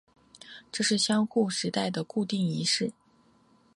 [0.71, 2.91] 这是江户时代固定的仪式。